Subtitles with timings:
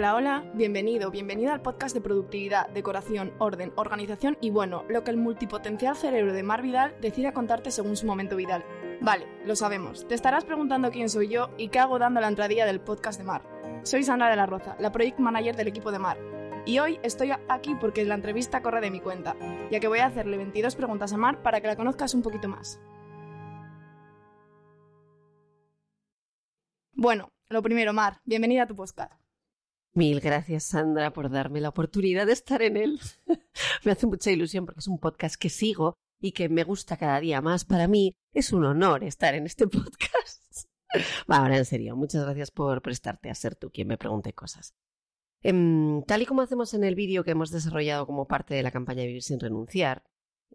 [0.00, 5.10] Hola, hola, bienvenido, bienvenida al podcast de productividad, decoración, orden, organización y bueno, lo que
[5.10, 8.64] el multipotencial cerebro de Mar Vidal decide contarte según su momento vital.
[9.02, 12.64] Vale, lo sabemos, te estarás preguntando quién soy yo y qué hago dando la entradilla
[12.64, 13.42] del podcast de Mar.
[13.82, 16.16] Soy Sandra de la Roza, la project manager del equipo de Mar.
[16.64, 19.36] Y hoy estoy aquí porque la entrevista corre de mi cuenta,
[19.70, 22.48] ya que voy a hacerle 22 preguntas a Mar para que la conozcas un poquito
[22.48, 22.80] más.
[26.94, 29.20] Bueno, lo primero, Mar, bienvenida a tu podcast.
[29.92, 33.00] Mil gracias, Sandra, por darme la oportunidad de estar en él.
[33.84, 37.18] me hace mucha ilusión porque es un podcast que sigo y que me gusta cada
[37.18, 37.64] día más.
[37.64, 40.68] Para mí es un honor estar en este podcast.
[41.26, 44.74] Ahora en serio, muchas gracias por prestarte a ser tú quien me pregunte cosas.
[45.42, 48.70] Em, tal y como hacemos en el vídeo que hemos desarrollado como parte de la
[48.70, 50.04] campaña Vivir sin renunciar,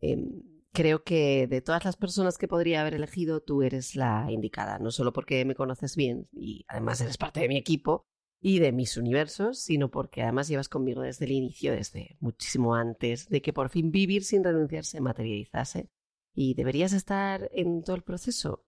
[0.01, 4.77] em, creo que de todas las personas que podría haber elegido, tú eres la indicada,
[4.79, 8.05] no solo porque me conoces bien y además eres parte de mi equipo,
[8.47, 13.27] y de mis universos, sino porque además llevas conmigo desde el inicio, desde muchísimo antes
[13.27, 15.89] de que por fin vivir sin renunciar se materializase.
[16.31, 18.63] Y deberías estar en todo el proceso.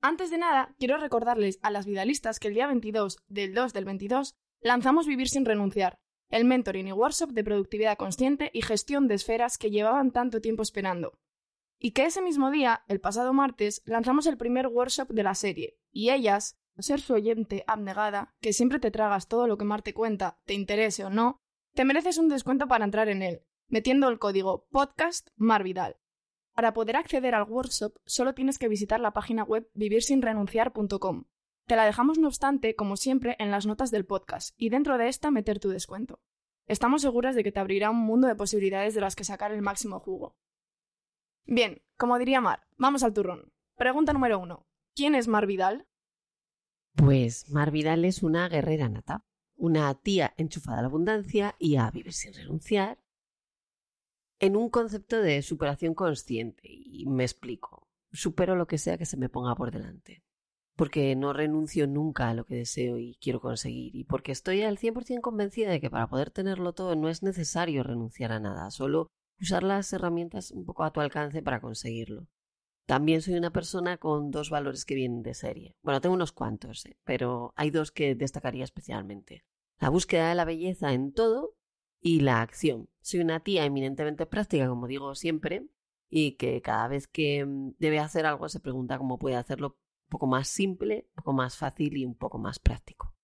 [0.00, 3.84] Antes de nada, quiero recordarles a las vidalistas que el día 22 del 2 del
[3.84, 9.16] 22 lanzamos Vivir sin renunciar, el mentoring y workshop de productividad consciente y gestión de
[9.16, 11.18] esferas que llevaban tanto tiempo esperando.
[11.78, 15.78] Y que ese mismo día, el pasado martes, lanzamos el primer workshop de la serie,
[15.92, 19.94] y ellas, ser su oyente abnegada, que siempre te tragas todo lo que Mar te
[19.94, 21.40] cuenta, te interese o no,
[21.74, 25.96] te mereces un descuento para entrar en él, metiendo el código podcast Marvidal.
[26.54, 31.24] Para poder acceder al workshop solo tienes que visitar la página web vivirsinrenunciar.com.
[31.66, 35.08] Te la dejamos no obstante, como siempre, en las notas del podcast y dentro de
[35.08, 36.20] esta meter tu descuento.
[36.66, 39.62] Estamos seguras de que te abrirá un mundo de posibilidades de las que sacar el
[39.62, 40.36] máximo jugo.
[41.44, 43.52] Bien, como diría Mar, vamos al turrón.
[43.76, 44.66] Pregunta número uno.
[44.94, 45.86] ¿Quién es Mar Vidal?
[46.96, 49.24] Pues Mar Vidal es una guerrera nata,
[49.56, 52.98] una tía enchufada a la abundancia y a vivir sin renunciar,
[54.38, 56.68] en un concepto de superación consciente.
[56.70, 57.88] Y me explico.
[58.12, 60.22] Supero lo que sea que se me ponga por delante.
[60.76, 63.94] Porque no renuncio nunca a lo que deseo y quiero conseguir.
[63.96, 67.82] Y porque estoy al 100% convencida de que para poder tenerlo todo no es necesario
[67.82, 69.08] renunciar a nada, solo
[69.40, 72.28] usar las herramientas un poco a tu alcance para conseguirlo.
[72.86, 75.76] También soy una persona con dos valores que vienen de serie.
[75.82, 76.98] Bueno, tengo unos cuantos, ¿eh?
[77.04, 79.44] pero hay dos que destacaría especialmente.
[79.78, 81.56] La búsqueda de la belleza en todo
[82.00, 82.90] y la acción.
[83.00, 85.66] Soy una tía eminentemente práctica, como digo siempre,
[86.10, 89.78] y que cada vez que mm, debe hacer algo se pregunta cómo puede hacerlo
[90.08, 93.14] un poco más simple, un poco más fácil y un poco más práctico.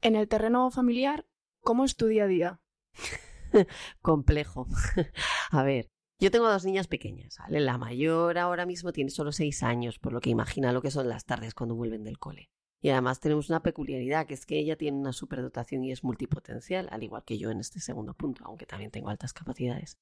[0.00, 1.26] En el terreno familiar,
[1.60, 2.60] ¿cómo es tu día a día?
[4.00, 4.68] Complejo.
[5.50, 7.60] a ver, yo tengo dos niñas pequeñas, ¿vale?
[7.60, 11.08] La mayor ahora mismo tiene solo seis años, por lo que imagina lo que son
[11.08, 12.50] las tardes cuando vuelven del cole.
[12.80, 16.88] Y además tenemos una peculiaridad, que es que ella tiene una superdotación y es multipotencial,
[16.90, 19.98] al igual que yo en este segundo punto, aunque también tengo altas capacidades.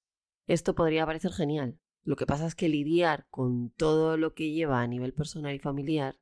[0.46, 1.78] Esto podría parecer genial.
[2.04, 5.58] Lo que pasa es que lidiar con todo lo que lleva a nivel personal y
[5.58, 6.18] familiar,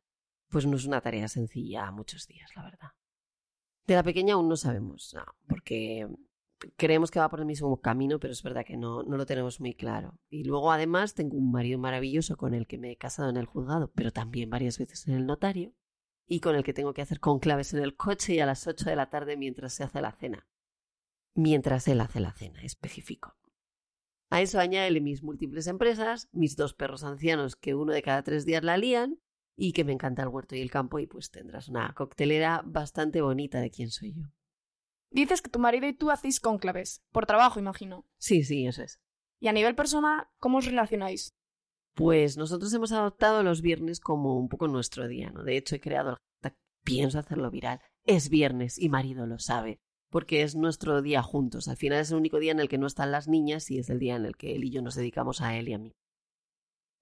[0.49, 2.91] pues no es una tarea sencilla a muchos días, la verdad.
[3.87, 5.15] De la pequeña aún no sabemos,
[5.47, 6.09] porque
[6.77, 9.61] creemos que va por el mismo camino, pero es verdad que no, no lo tenemos
[9.61, 10.19] muy claro.
[10.31, 13.47] Y luego además tengo un marido maravilloso con el que me he casado en el
[13.47, 15.75] juzgado, pero también varias veces en el notario,
[16.27, 18.89] y con el que tengo que hacer conclaves en el coche y a las 8
[18.89, 20.47] de la tarde mientras se hace la cena.
[21.35, 23.37] Mientras él hace la cena, específico.
[24.31, 28.45] A eso añádele mis múltiples empresas, mis dos perros ancianos que uno de cada tres
[28.47, 29.21] días la lían,
[29.57, 33.21] y que me encanta el huerto y el campo, y pues tendrás una coctelera bastante
[33.21, 34.25] bonita de quién soy yo.
[35.15, 38.05] Dices que tu marido y tú hacéis cónclaves, por trabajo, imagino.
[38.19, 38.99] Sí, sí, eso es.
[39.41, 41.33] Y a nivel personal, ¿cómo os relacionáis?
[41.95, 45.45] Pues nosotros hemos adoptado los viernes como un poco nuestro día, ¿no?
[45.45, 47.81] De hecho, he creado el hashtag Pienso hacerlo viral.
[48.05, 49.79] Es viernes y marido lo sabe,
[50.11, 51.69] porque es nuestro día juntos.
[51.69, 53.91] Al final es el único día en el que no están las niñas y es
[53.91, 55.93] el día en el que él y yo nos dedicamos a él y a mí.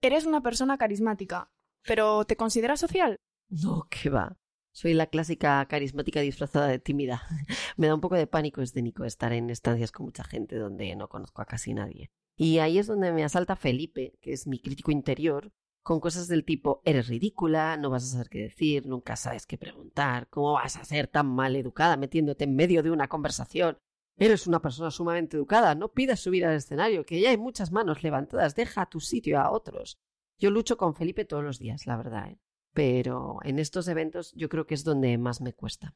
[0.03, 1.51] Eres una persona carismática,
[1.83, 3.17] pero ¿te consideras social?
[3.49, 4.37] No, qué va.
[4.73, 7.23] Soy la clásica carismática disfrazada de tímida.
[7.77, 11.09] Me da un poco de pánico escénico estar en estancias con mucha gente donde no
[11.09, 12.11] conozco a casi nadie.
[12.37, 15.53] Y ahí es donde me asalta Felipe, que es mi crítico interior,
[15.83, 19.59] con cosas del tipo eres ridícula, no vas a saber qué decir, nunca sabes qué
[19.59, 23.79] preguntar, cómo vas a ser tan mal educada metiéndote en medio de una conversación.
[24.17, 28.03] Eres una persona sumamente educada, no pidas subir al escenario, que ya hay muchas manos
[28.03, 29.99] levantadas, deja tu sitio a otros.
[30.39, 32.39] Yo lucho con Felipe todos los días, la verdad, ¿eh?
[32.73, 35.95] Pero en estos eventos yo creo que es donde más me cuesta.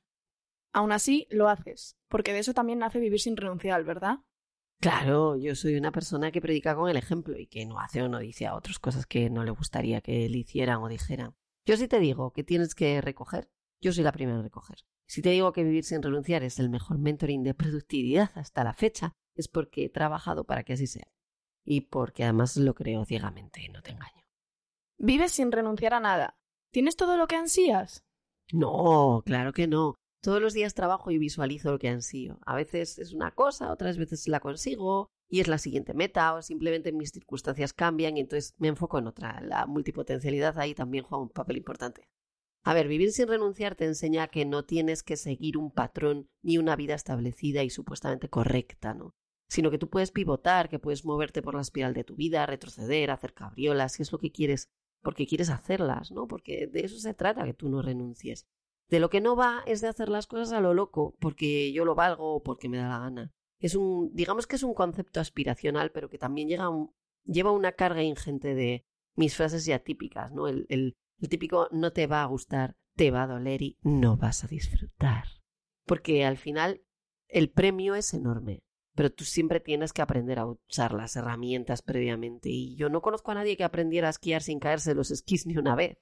[0.73, 4.19] Aún así, lo haces, porque de eso también nace vivir sin renunciar, ¿verdad?
[4.79, 8.09] Claro, yo soy una persona que predica con el ejemplo y que no hace o
[8.09, 11.35] no dice a otras cosas que no le gustaría que le hicieran o dijeran.
[11.65, 13.51] Yo sí te digo que tienes que recoger,
[13.81, 14.79] yo soy la primera en recoger.
[15.07, 18.75] Si te digo que vivir sin renunciar es el mejor mentoring de productividad hasta la
[18.75, 21.09] fecha, es porque he trabajado para que así sea.
[21.65, 24.25] Y porque además lo creo ciegamente, no te engaño.
[24.99, 26.39] Vives sin renunciar a nada.
[26.73, 28.03] ¿Tienes todo lo que ansías?
[28.53, 29.95] No, claro que no.
[30.23, 32.39] Todos los días trabajo y visualizo lo que ansío.
[32.45, 36.43] A veces es una cosa, otras veces la consigo y es la siguiente meta o
[36.43, 39.41] simplemente mis circunstancias cambian y entonces me enfoco en otra.
[39.41, 42.09] La multipotencialidad ahí también juega un papel importante.
[42.65, 46.59] A ver, vivir sin renunciar te enseña que no tienes que seguir un patrón ni
[46.59, 49.15] una vida establecida y supuestamente correcta, ¿no?
[49.49, 53.13] Sino que tú puedes pivotar, que puedes moverte por la espiral de tu vida, retroceder,
[53.13, 54.67] hacer cabriolas, si es lo que quieres,
[55.07, 56.27] porque quieres hacerlas, ¿no?
[56.27, 58.45] Porque de eso se trata, que tú no renuncies.
[58.89, 61.85] De lo que no va es de hacer las cosas a lo loco, porque yo
[61.85, 63.33] lo valgo o porque me da la gana.
[63.61, 66.69] Es un, digamos que es un concepto aspiracional, pero que también llega
[67.25, 70.49] lleva una carga ingente de mis frases ya típicas, ¿no?
[70.49, 74.17] El, el, el típico no te va a gustar, te va a doler y no
[74.17, 75.27] vas a disfrutar.
[75.85, 76.83] Porque al final
[77.29, 78.65] el premio es enorme,
[78.97, 82.49] pero tú siempre tienes que aprender a usar las herramientas previamente.
[82.49, 85.57] Y yo no conozco a nadie que aprendiera a esquiar sin caerse los esquís ni
[85.59, 85.99] una vez.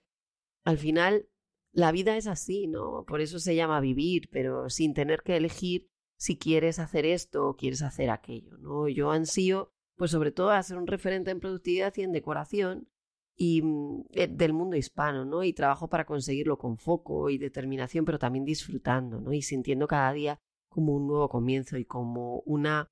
[0.64, 1.28] Al final
[1.72, 3.04] la vida es así, ¿no?
[3.04, 7.56] Por eso se llama vivir, pero sin tener que elegir si quieres hacer esto o
[7.56, 8.88] quieres hacer aquello, ¿no?
[8.88, 12.88] Yo ansío, pues sobre todo a ser un referente en productividad y en decoración
[13.36, 15.42] y mm, eh, del mundo hispano, ¿no?
[15.42, 19.32] Y trabajo para conseguirlo con foco y determinación, pero también disfrutando, ¿no?
[19.32, 20.40] Y sintiendo cada día
[20.74, 22.90] como un nuevo comienzo y como una,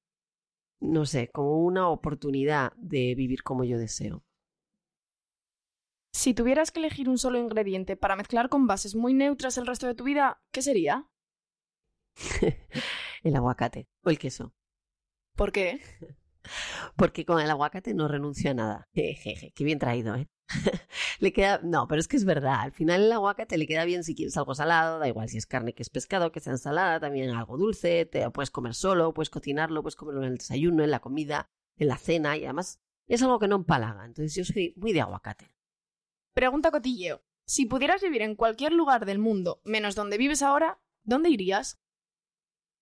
[0.81, 4.23] no sé, como una oportunidad de vivir como yo deseo.
[6.14, 9.88] Si tuvieras que elegir un solo ingrediente para mezclar con bases muy neutras el resto
[9.88, 11.08] de tu vida, ¿qué sería?
[13.25, 14.55] el aguacate o el queso.
[15.34, 15.81] ¿Por qué?
[16.96, 18.88] Porque con el aguacate no renuncio a nada.
[18.94, 20.29] Jejeje, qué bien traído, ¿eh?
[21.21, 21.61] le queda.
[21.63, 22.61] No, pero es que es verdad.
[22.61, 25.47] Al final el aguacate le queda bien si quieres algo salado, da igual si es
[25.47, 29.15] carne que es pescado, que sea ensalada, también algo dulce, te lo puedes comer solo,
[29.15, 32.81] puedes cocinarlo, puedes comerlo en el desayuno, en la comida, en la cena y además
[33.07, 34.05] es algo que no empalaga.
[34.05, 35.53] Entonces yo soy muy de aguacate.
[36.35, 37.23] Pregunta cotilleo.
[37.45, 41.81] Si pudieras vivir en cualquier lugar del mundo, menos donde vives ahora, ¿dónde irías?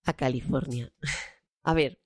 [0.03, 0.93] A California.
[1.63, 2.01] A ver,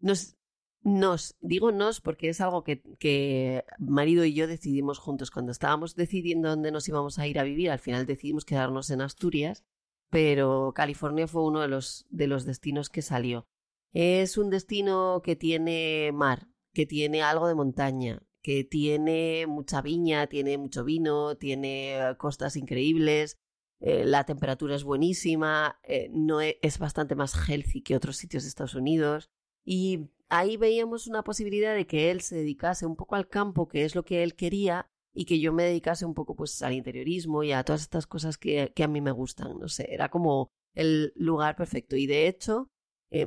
[0.00, 0.36] nos,
[0.82, 5.30] nos, digo nos porque es algo que, que marido y yo decidimos juntos.
[5.30, 9.00] Cuando estábamos decidiendo dónde nos íbamos a ir a vivir, al final decidimos quedarnos en
[9.00, 9.64] Asturias,
[10.10, 13.46] pero California fue uno de los, de los destinos que salió.
[13.92, 20.28] Es un destino que tiene mar, que tiene algo de montaña, que tiene mucha viña,
[20.28, 23.36] tiene mucho vino, tiene eh, costas increíbles,
[23.80, 28.42] eh, la temperatura es buenísima, eh, no e, es, bastante más healthy que otros sitios
[28.42, 29.30] de Estados Unidos.
[29.64, 33.84] Y ahí veíamos una posibilidad de que él se dedicase un poco al campo, que
[33.84, 37.42] es lo que él quería, y que yo me dedicase un poco pues al interiorismo
[37.42, 39.58] y a todas estas cosas que, a mí me gustan.
[39.58, 41.96] No sé, era como el lugar perfecto.
[41.96, 42.70] Y de hecho,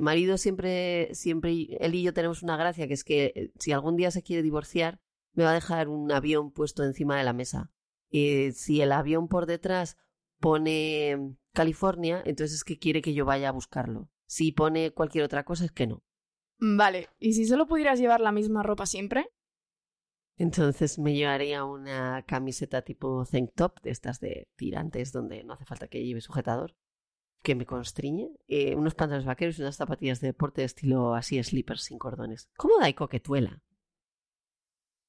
[0.00, 4.10] marido siempre, siempre, él y yo tenemos una gracia, que es que si algún día
[4.10, 4.98] se quiere divorciar,
[5.34, 7.70] me va a dejar un avión puesto encima de la mesa.
[8.10, 9.96] Y si el avión por detrás
[10.40, 14.08] pone California, entonces es que quiere que yo vaya a buscarlo.
[14.26, 16.02] Si pone cualquier otra cosa, es que no.
[16.58, 19.28] Vale, ¿y si solo pudieras llevar la misma ropa siempre?
[20.36, 25.64] Entonces me llevaría una camiseta tipo tank top, de estas de tirantes, donde no hace
[25.64, 26.74] falta que lleve sujetador,
[27.42, 31.40] que me constriñe, eh, unos pantalones vaqueros y unas zapatillas de deporte de estilo así
[31.42, 32.48] slippers sin cordones.
[32.56, 33.62] Cómoda y coquetuela.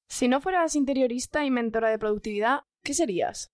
[0.08, 3.52] Si no fueras interiorista y mentora de productividad, ¿qué serías?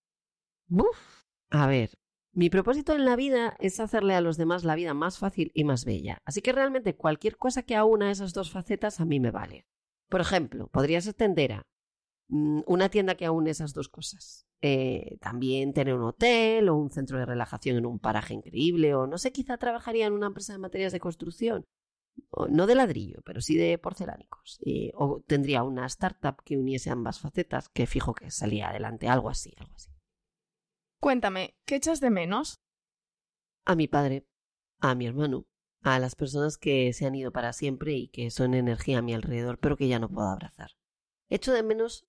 [0.69, 1.23] Uf.
[1.49, 1.91] A ver,
[2.33, 5.63] mi propósito en la vida es hacerle a los demás la vida más fácil y
[5.63, 6.19] más bella.
[6.25, 9.65] Así que realmente cualquier cosa que aúna esas dos facetas a mí me vale.
[10.09, 11.63] Por ejemplo, podría ser tendera.
[12.29, 14.45] Mm, una tienda que aúne esas dos cosas.
[14.61, 19.07] Eh, también tener un hotel o un centro de relajación en un paraje increíble o
[19.07, 21.65] no sé, quizá trabajaría en una empresa de materias de construcción
[22.49, 24.59] no de ladrillo, pero sí de porcelánicos.
[24.95, 29.53] o tendría una startup que uniese ambas facetas, que fijo que salía adelante, algo así,
[29.57, 29.90] algo así.
[31.01, 32.61] Cuéntame, ¿qué echas de menos?
[33.65, 34.27] A mi padre,
[34.79, 35.47] a mi hermano,
[35.81, 39.15] a las personas que se han ido para siempre y que son energía a mi
[39.15, 40.69] alrededor, pero que ya no puedo abrazar.
[41.27, 42.05] Echo de menos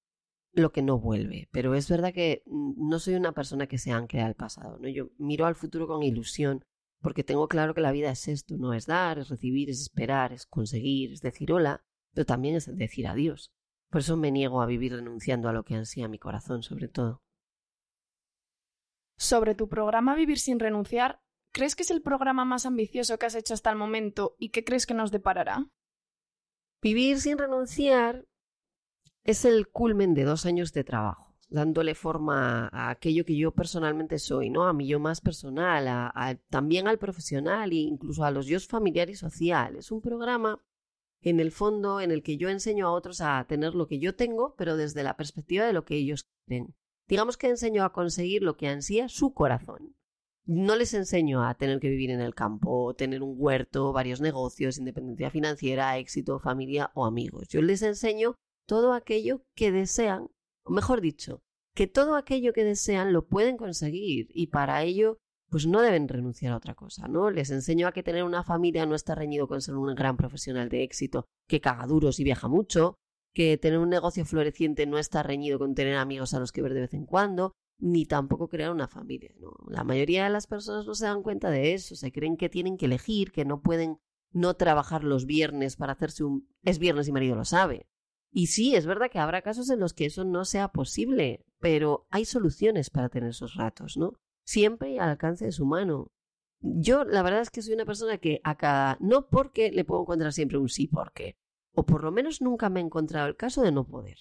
[0.53, 1.49] lo que no vuelve.
[1.53, 4.89] Pero es verdad que mm, no soy una persona que se ancla al pasado, ¿no?
[4.89, 6.63] Yo miro al futuro con ilusión
[7.01, 10.35] porque tengo claro que la vida es esto, no es dar, es recibir, es esperar,
[10.35, 11.83] es conseguir, es decir hola,
[12.13, 13.53] pero también es decir adiós.
[13.89, 17.23] Por eso me niego a vivir renunciando a lo que ansía mi corazón, sobre todo.
[19.23, 23.37] Sobre tu programa Vivir sin renunciar, ¿crees que es el programa más ambicioso que has
[23.37, 25.71] hecho hasta el momento y qué crees que nos deparará?
[26.83, 28.27] Vivir sin renunciar
[29.23, 34.19] es el culmen de dos años de trabajo, dándole forma a aquello que yo personalmente
[34.19, 34.65] soy, ¿no?
[34.65, 36.13] A mi yo más personal,
[36.51, 39.77] también al profesional e incluso a los yo familiar y social.
[39.77, 40.61] Es un programa,
[41.21, 44.17] en el fondo, en el que yo enseño a otros a tener lo que yo
[44.17, 46.75] tengo, pero desde la perspectiva de lo que ellos quieren.
[47.13, 49.95] Digamos que enseño a conseguir lo que ansía su corazón.
[50.47, 54.79] No les enseño a tener que vivir en el campo, tener un huerto, varios negocios,
[54.79, 57.49] independencia financiera, éxito, familia o amigos.
[57.49, 60.31] Yo les enseño todo aquello que desean,
[60.65, 61.43] o mejor dicho,
[61.75, 65.19] que todo aquello que desean lo pueden conseguir y para ello
[65.51, 67.31] pues no deben renunciar a otra cosa, ¿no?
[67.31, 70.71] Les enseño a que tener una familia no está reñido con ser un gran profesional
[70.71, 72.95] de éxito, que caga duros y viaja mucho,
[73.33, 76.75] que tener un negocio floreciente no está reñido con tener amigos a los que ver
[76.75, 79.35] de vez en cuando, ni tampoco crear una familia.
[79.41, 79.57] ¿no?
[79.69, 82.77] La mayoría de las personas no se dan cuenta de eso, se creen que tienen
[82.77, 83.99] que elegir, que no pueden
[84.33, 87.89] no trabajar los viernes para hacerse un es viernes y marido lo sabe.
[88.31, 92.07] Y sí, es verdad que habrá casos en los que eso no sea posible, pero
[92.11, 94.15] hay soluciones para tener esos ratos, ¿no?
[94.45, 96.13] Siempre al alcance de su mano.
[96.61, 100.03] Yo la verdad es que soy una persona que a cada no porque le puedo
[100.03, 101.37] encontrar siempre un sí porque,
[101.75, 104.19] o por lo menos nunca me he encontrado el caso de no poder.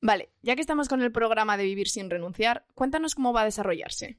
[0.00, 3.46] Vale, ya que estamos con el programa de Vivir sin renunciar, cuéntanos cómo va a
[3.46, 4.18] desarrollarse.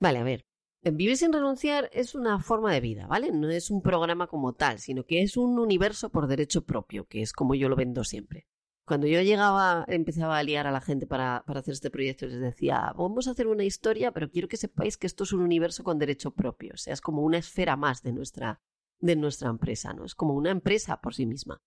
[0.00, 0.44] Vale, a ver.
[0.82, 3.32] Vivir sin renunciar es una forma de vida, ¿vale?
[3.32, 7.22] No es un programa como tal, sino que es un universo por derecho propio, que
[7.22, 8.46] es como yo lo vendo siempre.
[8.84, 12.38] Cuando yo llegaba, empezaba a liar a la gente para, para hacer este proyecto, les
[12.38, 15.84] decía, vamos a hacer una historia, pero quiero que sepáis que esto es un universo
[15.84, 18.60] con derecho propio, o sea, es como una esfera más de nuestra,
[19.00, 20.04] de nuestra empresa, ¿no?
[20.04, 21.58] Es como una empresa por sí misma.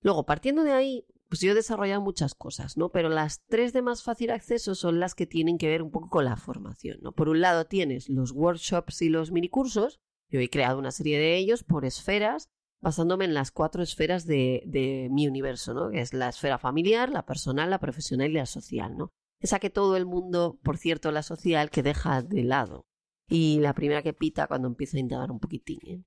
[0.00, 2.90] Luego, partiendo de ahí, pues yo he desarrollado muchas cosas, ¿no?
[2.90, 6.08] Pero las tres de más fácil acceso son las que tienen que ver un poco
[6.08, 7.12] con la formación, ¿no?
[7.12, 10.00] Por un lado tienes los workshops y los minicursos.
[10.30, 12.48] Yo he creado una serie de ellos por esferas,
[12.80, 15.90] basándome en las cuatro esferas de, de mi universo, ¿no?
[15.90, 19.10] Que es la esfera familiar, la personal, la profesional y la social, ¿no?
[19.40, 22.86] Esa que todo el mundo, por cierto, la social, que deja de lado.
[23.28, 26.02] Y la primera que pita cuando empieza a indagar un poquitín, ¿eh?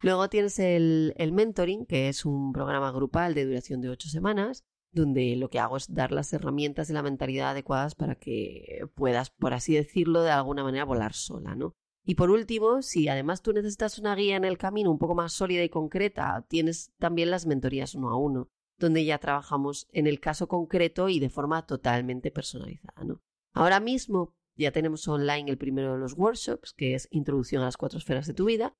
[0.00, 5.36] Luego tienes el, mentoring, que es un programa grupal de duración de ocho semanas, donde
[5.36, 9.54] lo que hago es dar las herramientas y la mentalidad adecuadas para que puedas, por
[9.54, 11.74] así decirlo, de alguna manera volar sola, ¿no?
[12.04, 15.32] Y por último, si además tú necesitas una guía en el camino un poco más
[15.32, 20.20] sólida y concreta, tienes también las mentorías uno a uno, donde ya trabajamos en el
[20.20, 23.20] caso concreto y de forma totalmente personalizada, ¿no?
[23.52, 27.76] Ahora mismo ya tenemos online el primero de los workshops, que es Introducción a las
[27.76, 28.74] cuatro esferas de tu vida,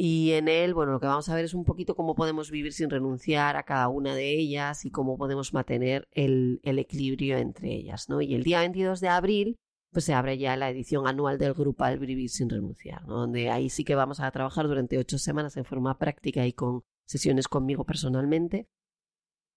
[0.00, 2.72] y en él, bueno, lo que vamos a ver es un poquito cómo podemos vivir
[2.72, 8.08] sin renunciar a cada una de ellas y cómo podemos mantener el, equilibrio entre ellas,
[8.08, 8.20] ¿no?
[8.20, 9.58] Y el día 22 de abril,
[9.90, 13.04] pues se abre ya la edición anual del Grupal Vivir sin renunciar.
[13.06, 16.84] Donde ahí sí que vamos a trabajar durante ocho semanas en forma práctica y con
[17.04, 18.68] sesiones conmigo personalmente.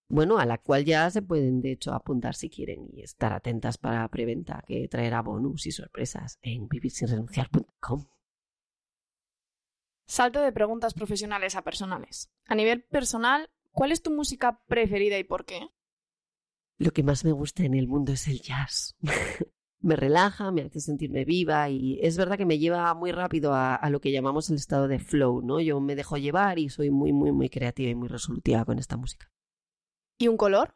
[0.09, 3.77] Bueno, a la cual ya se pueden de hecho apuntar si quieren y estar atentas
[3.77, 8.07] para preventa que traerá bonus y sorpresas en vivirsinrenunciar.com.
[10.11, 12.29] Salto de preguntas profesionales a personales.
[12.45, 15.69] A nivel personal, ¿cuál es tu música preferida y por qué?
[16.77, 18.97] Lo que más me gusta en el mundo es el jazz.
[19.79, 23.73] me relaja, me hace sentirme viva y es verdad que me lleva muy rápido a,
[23.73, 25.61] a, lo que llamamos el estado de flow, ¿no?
[25.61, 28.97] Yo me dejo llevar y soy muy, muy, muy creativa y muy resolutiva con esta
[28.97, 29.31] música.
[30.17, 30.75] ¿Y un color?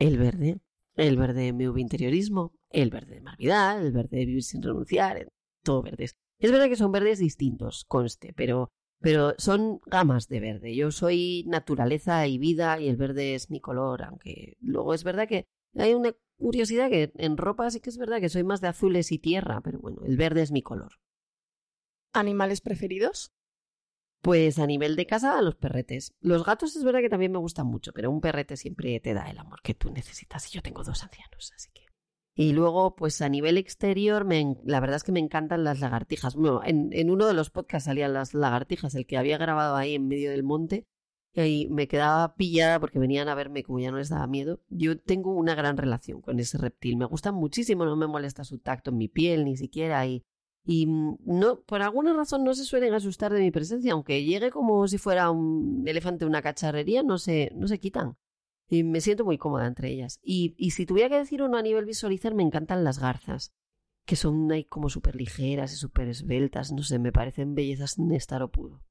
[0.00, 0.58] El verde.
[0.96, 5.28] El verde de mi interiorismo, el verde de Navidad, el verde de vivir sin renunciar,
[5.62, 6.08] todo verde.
[6.38, 10.74] Es verdad que son verdes distintos, conste, pero, pero son gamas de verde.
[10.74, 15.28] Yo soy naturaleza y vida y el verde es mi color, aunque luego es verdad
[15.28, 18.68] que hay una curiosidad que en ropa sí que es verdad que soy más de
[18.68, 20.92] azules y tierra, pero bueno, el verde es mi color.
[22.12, 23.32] ¿Animales preferidos?
[24.20, 26.14] Pues a nivel de casa, los perretes.
[26.20, 29.30] Los gatos es verdad que también me gustan mucho, pero un perrete siempre te da
[29.30, 31.85] el amor que tú necesitas y yo tengo dos ancianos, así que...
[32.38, 36.36] Y luego, pues a nivel exterior, me, la verdad es que me encantan las lagartijas.
[36.36, 40.06] Bueno, en, uno de los podcasts salían las lagartijas, el que había grabado ahí en
[40.06, 40.86] medio del monte,
[41.32, 44.60] y me quedaba pillada porque venían a verme como ya no les daba miedo.
[44.68, 46.98] Yo tengo una gran relación con ese reptil.
[46.98, 50.06] Me gusta muchísimo, no me molesta su tacto en mi piel ni siquiera.
[50.06, 50.22] Y,
[50.62, 54.86] y no, por alguna razón no se suelen asustar de mi presencia, aunque llegue como
[54.88, 58.16] si fuera un elefante una cacharrería, no se, no se quitan.
[58.68, 60.18] Y me siento muy cómoda entre ellas.
[60.22, 63.52] Y, y si tuviera que decir uno a nivel visualizar, me encantan las garzas,
[64.04, 66.72] que son ahí como súper ligeras y súper esbeltas.
[66.72, 68.82] No sé, me parecen bellezas en estado puro.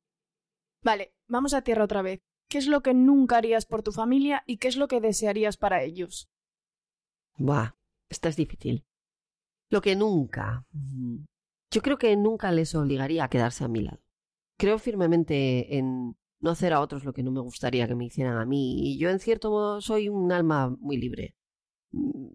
[0.81, 2.21] Vale, vamos a tierra otra vez.
[2.47, 5.57] ¿Qué es lo que nunca harías por tu familia y qué es lo que desearías
[5.57, 6.29] para ellos?
[7.37, 7.71] Buah,
[8.09, 8.85] esta es difícil.
[9.69, 10.65] Lo que nunca.
[10.71, 11.25] mm,
[11.71, 13.99] Yo creo que nunca les obligaría a quedarse a mi lado.
[14.57, 16.15] Creo firmemente en
[16.45, 18.91] no hacer a otros lo que no me gustaría que me hicieran a mí.
[18.93, 21.35] Y yo, en cierto modo, soy un alma muy libre.
[21.91, 22.27] Mm,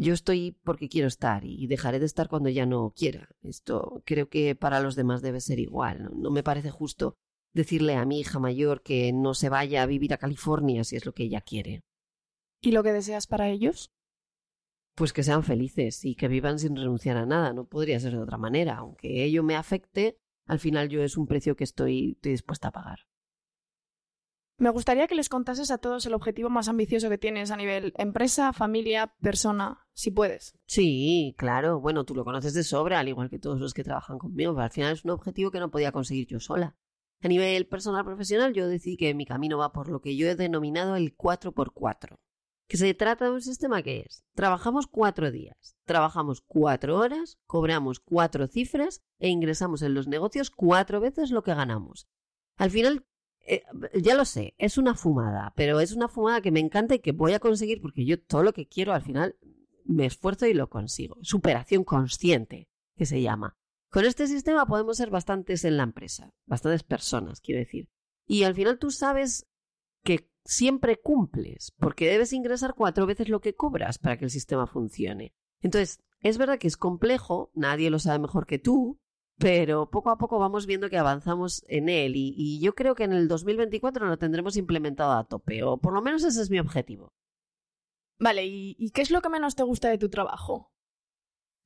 [0.00, 3.28] Yo estoy porque quiero estar y dejaré de estar cuando ya no quiera.
[3.42, 6.02] Esto creo que para los demás debe ser igual.
[6.04, 7.16] No, No me parece justo
[7.54, 11.06] decirle a mi hija mayor que no se vaya a vivir a California si es
[11.06, 11.82] lo que ella quiere.
[12.60, 13.90] ¿Y lo que deseas para ellos?
[14.94, 17.52] pues que sean felices y que vivan sin renunciar a nada.
[17.52, 18.78] No podría ser de otra manera.
[18.78, 22.72] Aunque ello me afecte, al final yo es un precio que estoy, estoy dispuesta a
[22.72, 23.06] pagar.
[24.60, 27.92] Me gustaría que les contases a todos el objetivo más ambicioso que tienes a nivel
[27.96, 30.58] empresa, familia, persona, si puedes.
[30.66, 31.78] Sí, claro.
[31.78, 34.54] Bueno, tú lo conoces de sobra, al igual que todos los que trabajan conmigo.
[34.54, 36.76] Pero al final es un objetivo que no podía conseguir yo sola.
[37.22, 40.34] A nivel personal profesional, yo decidí que mi camino va por lo que yo he
[40.34, 42.18] denominado el 4x4.
[42.66, 48.00] Que se trata de un sistema que es, trabajamos cuatro días, trabajamos cuatro horas, cobramos
[48.00, 52.08] cuatro cifras e ingresamos en los negocios cuatro veces lo que ganamos.
[52.56, 53.06] Al final,
[53.48, 53.64] eh,
[53.94, 57.12] ya lo sé, es una fumada, pero es una fumada que me encanta y que
[57.12, 59.36] voy a conseguir porque yo todo lo que quiero al final
[59.86, 61.16] me esfuerzo y lo consigo.
[61.22, 63.56] Superación consciente, que se llama.
[63.90, 67.88] Con este sistema podemos ser bastantes en la empresa, bastantes personas, quiero decir.
[68.26, 69.46] Y al final tú sabes
[70.04, 74.66] que siempre cumples, porque debes ingresar cuatro veces lo que cobras para que el sistema
[74.66, 75.32] funcione.
[75.62, 79.00] Entonces, es verdad que es complejo, nadie lo sabe mejor que tú,
[79.38, 83.04] pero poco a poco vamos viendo que avanzamos en él y, y yo creo que
[83.04, 86.58] en el 2024 lo tendremos implementado a tope, o por lo menos ese es mi
[86.58, 87.12] objetivo.
[88.18, 90.72] Vale, ¿y, y qué es lo que menos te gusta de tu trabajo?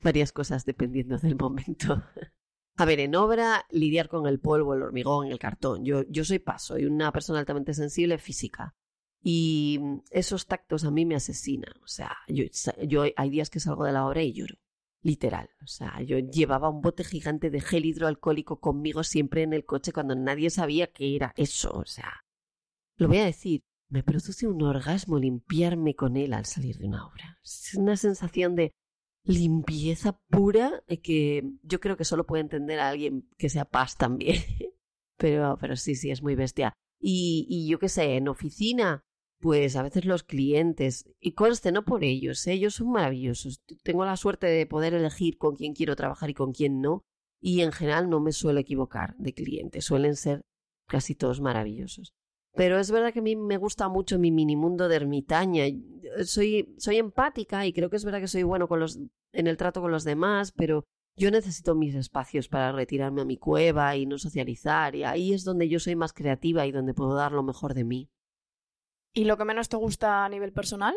[0.01, 2.03] Varias cosas dependiendo del momento.
[2.77, 5.85] A ver, en obra, lidiar con el polvo, el hormigón, el cartón.
[5.85, 8.75] Yo, yo soy paso, soy una persona altamente sensible física.
[9.23, 9.79] Y
[10.11, 11.75] esos tactos a mí me asesinan.
[11.83, 12.45] O sea, yo,
[12.87, 14.57] yo hay días que salgo de la obra y lloro.
[15.03, 15.51] Literal.
[15.63, 19.93] O sea, yo llevaba un bote gigante de gel hidroalcohólico conmigo siempre en el coche
[19.93, 21.73] cuando nadie sabía qué era eso.
[21.73, 22.25] O sea,
[22.97, 27.07] lo voy a decir, me produce un orgasmo limpiarme con él al salir de una
[27.07, 27.39] obra.
[27.43, 28.73] Es una sensación de
[29.25, 34.37] limpieza pura que yo creo que solo puede entender a alguien que sea paz también.
[35.19, 36.73] pero, pero sí, sí, es muy bestia.
[37.01, 39.05] Y, y yo qué sé, en oficina,
[39.43, 42.53] pues a veces los clientes, y conste, no por ellos, ¿eh?
[42.53, 43.61] ellos son maravillosos.
[43.83, 47.03] Tengo la suerte de poder elegir con quién quiero trabajar y con quién no.
[47.41, 50.43] Y en general no me suelo equivocar de clientes, suelen ser
[50.87, 52.13] casi todos maravillosos.
[52.55, 55.65] Pero es verdad que a mí me gusta mucho mi mini mundo de ermitaña.
[56.25, 59.01] Soy, soy empática y creo que es verdad que soy bueno con los,
[59.33, 60.85] en el trato con los demás, pero
[61.17, 64.95] yo necesito mis espacios para retirarme a mi cueva y no socializar.
[64.95, 67.83] Y ahí es donde yo soy más creativa y donde puedo dar lo mejor de
[67.83, 68.09] mí.
[69.13, 70.97] ¿Y lo que menos te gusta a nivel personal?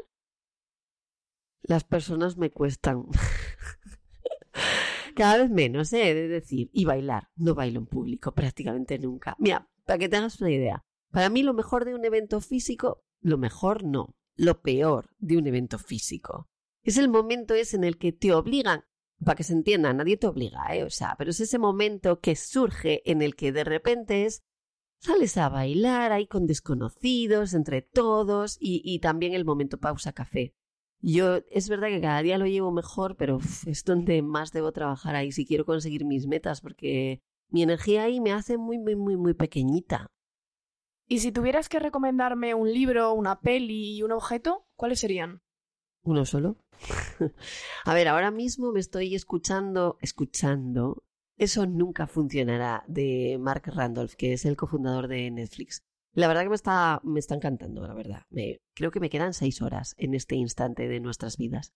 [1.62, 3.06] Las personas me cuestan.
[5.16, 6.14] Cada vez menos, ¿eh?
[6.14, 6.70] de decir.
[6.74, 7.30] Y bailar.
[7.36, 9.36] No bailo en público prácticamente nunca.
[9.40, 10.86] Mira, para que tengas una idea.
[11.12, 15.48] Para mí lo mejor de un evento físico, lo mejor no, lo peor de un
[15.48, 16.50] evento físico.
[16.84, 18.84] Es el momento ese en el que te obligan,
[19.24, 20.84] para que se entienda, nadie te obliga, ¿eh?
[20.84, 24.44] O sea, pero es ese momento que surge en el que de repente es,
[25.00, 30.54] sales a bailar ahí con desconocidos, entre todos, y, y también el momento pausa café.
[31.02, 34.72] Yo es verdad que cada día lo llevo mejor, pero uf, es donde más debo
[34.72, 38.96] trabajar ahí si quiero conseguir mis metas, porque mi energía ahí me hace muy, muy,
[38.96, 40.08] muy, muy pequeñita.
[41.08, 45.44] Y si tuvieras que recomendarme un libro, una peli y un objeto, ¿cuáles serían?
[46.02, 46.58] ¿Uno solo?
[47.86, 51.04] a ver, ahora mismo me estoy escuchando, escuchando,
[51.38, 55.84] Eso nunca funcionará de Mark Randolph, que es el cofundador de Netflix.
[56.14, 58.24] La verdad que me está, me está encantando, la verdad.
[58.30, 61.74] Me, creo que me quedan seis horas en este instante de nuestras vidas.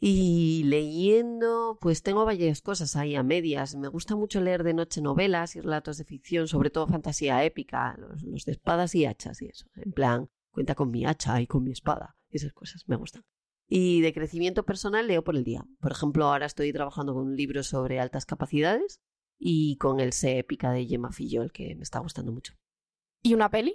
[0.00, 3.74] Y leyendo, pues tengo varias cosas ahí a medias.
[3.74, 7.94] Me gusta mucho leer de noche novelas y relatos de ficción, sobre todo fantasía épica,
[7.98, 9.66] los, los de espadas y hachas y eso.
[9.74, 12.16] En plan, cuenta con mi hacha y con mi espada.
[12.30, 13.24] Esas cosas me gustan.
[13.68, 15.64] Y de crecimiento personal leo por el día.
[15.80, 19.00] Por ejemplo, ahora estoy trabajando con un libro sobre altas capacidades
[19.38, 22.54] y con el Se épica de Gemma Fillol, que me está gustando mucho.
[23.22, 23.74] ¿Y una peli?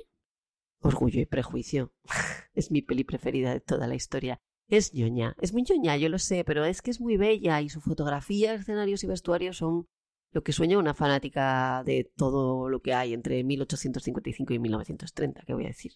[0.79, 1.93] Orgullo y prejuicio.
[2.53, 4.41] es mi peli preferida de toda la historia.
[4.67, 7.69] Es ñoña, es muy ñoña, yo lo sé, pero es que es muy bella y
[7.69, 9.88] su fotografía, escenarios y vestuarios son
[10.32, 15.53] lo que sueña una fanática de todo lo que hay entre 1855 y 1930, ¿qué
[15.53, 15.93] voy a decir?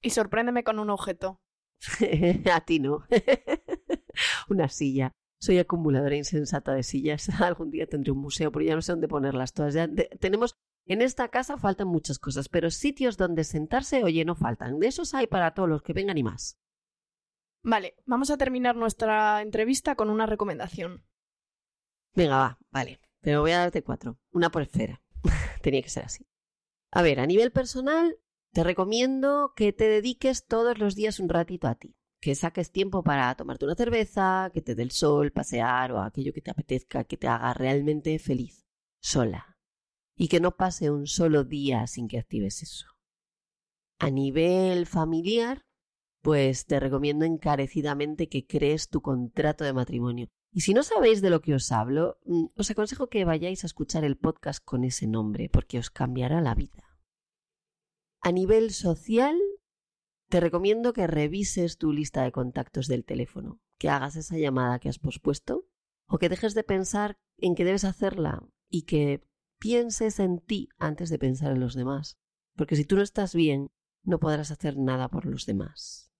[0.00, 1.42] Y sorpréndeme con un objeto.
[2.52, 3.04] A ti no.
[4.48, 5.12] Una silla.
[5.40, 7.28] Soy acumuladora insensata de sillas.
[7.40, 9.74] Algún día tendré un museo, pero ya no sé dónde ponerlas todas.
[9.74, 9.88] Ya
[10.20, 14.78] tenemos en esta casa faltan muchas cosas, pero sitios donde sentarse, oye, no faltan.
[14.78, 16.58] De esos hay para todos los que vengan y más.
[17.62, 21.04] Vale, vamos a terminar nuestra entrevista con una recomendación.
[22.14, 23.00] Venga, va, vale.
[23.20, 24.18] Pero voy a darte cuatro.
[24.32, 25.02] Una por esfera.
[25.62, 26.26] Tenía que ser así.
[26.90, 28.18] A ver, a nivel personal,
[28.52, 31.96] te recomiendo que te dediques todos los días un ratito a ti.
[32.20, 36.32] Que saques tiempo para tomarte una cerveza, que te dé el sol, pasear o aquello
[36.32, 38.66] que te apetezca, que te haga realmente feliz.
[39.00, 39.56] Sola.
[40.16, 42.86] Y que no pase un solo día sin que actives eso.
[43.98, 45.62] A nivel familiar,
[46.20, 50.28] pues te recomiendo encarecidamente que crees tu contrato de matrimonio.
[50.52, 53.66] Y si no sabéis de lo que os hablo, mm, os aconsejo que vayáis a
[53.66, 56.89] escuchar el podcast con ese nombre, porque os cambiará la vida.
[58.22, 59.36] A nivel social,
[60.28, 64.90] te recomiendo que revises tu lista de contactos del teléfono, que hagas esa llamada que
[64.90, 65.66] has pospuesto,
[66.06, 69.22] o que dejes de pensar en que debes hacerla y que
[69.58, 72.18] pienses en ti antes de pensar en los demás.
[72.56, 73.70] Porque si tú no estás bien,
[74.02, 76.12] no podrás hacer nada por los demás.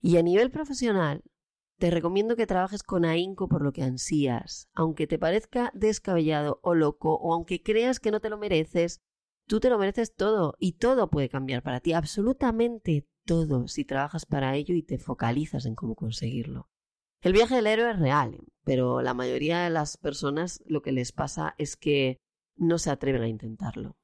[0.00, 1.22] Y a nivel profesional,
[1.78, 6.74] te recomiendo que trabajes con ahínco por lo que ansías, aunque te parezca descabellado o
[6.74, 9.02] loco, o aunque creas que no te lo mereces,
[9.46, 14.26] tú te lo mereces todo y todo puede cambiar para ti, absolutamente todo, si trabajas
[14.26, 16.68] para ello y te focalizas en cómo conseguirlo.
[17.20, 21.12] El viaje del héroe es real, pero la mayoría de las personas lo que les
[21.12, 22.18] pasa es que
[22.56, 23.96] no se atreven a intentarlo.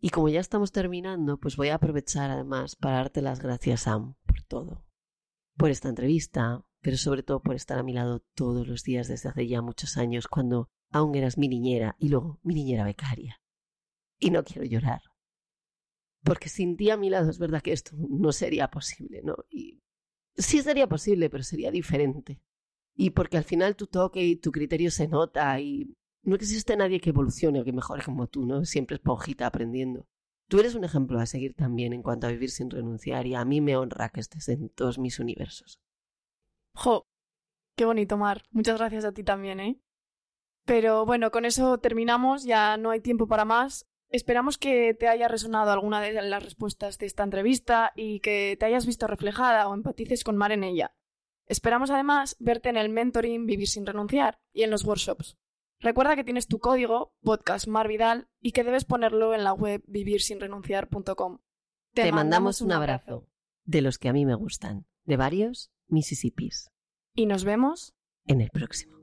[0.00, 4.14] Y como ya estamos terminando, pues voy a aprovechar además para darte las gracias, Sam,
[4.26, 4.84] por todo.
[5.56, 9.30] Por esta entrevista, pero sobre todo por estar a mi lado todos los días desde
[9.30, 13.40] hace ya muchos años, cuando aún eras mi niñera y luego mi niñera becaria.
[14.18, 15.02] Y no quiero llorar.
[16.22, 19.36] Porque sin ti a mi lado es verdad que esto no sería posible, ¿no?
[19.48, 19.80] Y
[20.36, 22.40] sí sería posible, pero sería diferente.
[22.94, 27.00] Y porque al final tu toque y tu criterio se nota y no existe nadie
[27.00, 28.64] que evolucione o que mejore como tú, ¿no?
[28.64, 30.06] Siempre esponjita aprendiendo.
[30.48, 33.44] Tú eres un ejemplo a seguir también en cuanto a vivir sin renunciar y a
[33.44, 35.80] mí me honra que estés en todos mis universos.
[36.74, 37.06] Jo,
[37.76, 38.42] qué bonito, Mar.
[38.50, 39.80] Muchas gracias a ti también, ¿eh?
[40.64, 43.86] Pero bueno, con eso terminamos, ya no hay tiempo para más.
[44.10, 48.66] Esperamos que te haya resonado alguna de las respuestas de esta entrevista y que te
[48.66, 50.94] hayas visto reflejada o empatices con Mar en ella.
[51.46, 55.36] Esperamos además verte en el mentoring Vivir sin renunciar y en los workshops.
[55.80, 61.38] Recuerda que tienes tu código podcast Vidal y que debes ponerlo en la web vivirsinrenunciar.com.
[61.92, 63.28] Te, te mandamos un abrazo,
[63.64, 66.70] de los que a mí me gustan, de varios Mississippis.
[67.14, 67.94] Y nos vemos
[68.26, 68.96] en el próximo.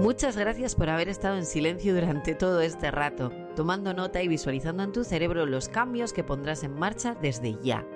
[0.00, 4.82] Muchas gracias por haber estado en silencio durante todo este rato, tomando nota y visualizando
[4.82, 7.86] en tu cerebro los cambios que pondrás en marcha desde ya.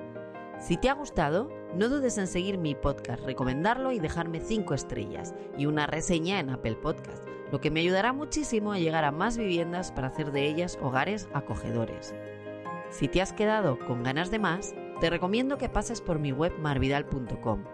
[0.61, 5.35] Si te ha gustado, no dudes en seguir mi podcast, recomendarlo y dejarme 5 estrellas
[5.59, 9.37] y una reseña en Apple Podcast, lo que me ayudará muchísimo a llegar a más
[9.37, 12.15] viviendas para hacer de ellas hogares acogedores.
[12.89, 16.53] Si te has quedado con ganas de más, te recomiendo que pases por mi web
[16.59, 17.65] marvidal.com,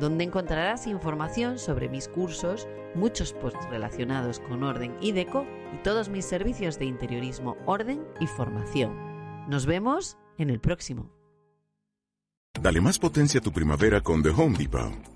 [0.00, 6.08] donde encontrarás información sobre mis cursos, muchos posts relacionados con orden y deco y todos
[6.08, 8.94] mis servicios de interiorismo, orden y formación.
[9.48, 11.10] Nos vemos en el próximo.
[12.60, 15.15] Dale más potencia a tu primavera con The Home Depot.